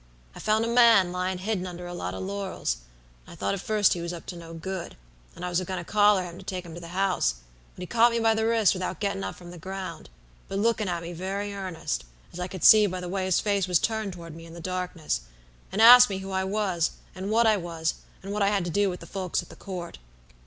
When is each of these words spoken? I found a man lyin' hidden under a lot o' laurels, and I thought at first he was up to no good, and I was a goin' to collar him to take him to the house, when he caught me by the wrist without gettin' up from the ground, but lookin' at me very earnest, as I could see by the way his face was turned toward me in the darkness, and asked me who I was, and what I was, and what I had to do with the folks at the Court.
I 0.33 0.39
found 0.39 0.65
a 0.65 0.67
man 0.67 1.11
lyin' 1.11 1.37
hidden 1.37 1.67
under 1.67 1.85
a 1.85 1.93
lot 1.93 2.15
o' 2.15 2.19
laurels, 2.19 2.77
and 3.27 3.33
I 3.33 3.35
thought 3.35 3.53
at 3.53 3.61
first 3.61 3.93
he 3.93 4.01
was 4.01 4.13
up 4.13 4.25
to 4.25 4.35
no 4.35 4.51
good, 4.51 4.97
and 5.35 5.45
I 5.45 5.49
was 5.49 5.59
a 5.59 5.63
goin' 5.63 5.77
to 5.77 5.83
collar 5.85 6.23
him 6.23 6.39
to 6.39 6.43
take 6.43 6.65
him 6.65 6.73
to 6.73 6.79
the 6.81 6.87
house, 6.87 7.35
when 7.75 7.83
he 7.83 7.85
caught 7.85 8.11
me 8.11 8.17
by 8.19 8.33
the 8.33 8.47
wrist 8.47 8.73
without 8.73 8.99
gettin' 8.99 9.23
up 9.23 9.35
from 9.35 9.51
the 9.51 9.59
ground, 9.59 10.09
but 10.47 10.57
lookin' 10.57 10.87
at 10.87 11.03
me 11.03 11.13
very 11.13 11.53
earnest, 11.53 12.03
as 12.33 12.39
I 12.39 12.47
could 12.47 12.63
see 12.63 12.87
by 12.87 12.99
the 12.99 13.07
way 13.09 13.25
his 13.25 13.39
face 13.39 13.67
was 13.67 13.77
turned 13.77 14.13
toward 14.13 14.35
me 14.35 14.47
in 14.47 14.55
the 14.55 14.59
darkness, 14.59 15.21
and 15.71 15.79
asked 15.83 16.09
me 16.09 16.17
who 16.17 16.31
I 16.31 16.45
was, 16.45 16.89
and 17.13 17.29
what 17.29 17.45
I 17.45 17.57
was, 17.57 17.93
and 18.23 18.31
what 18.33 18.41
I 18.41 18.47
had 18.47 18.65
to 18.65 18.71
do 18.71 18.89
with 18.89 19.01
the 19.01 19.05
folks 19.05 19.43
at 19.43 19.49
the 19.49 19.55
Court. 19.55 19.99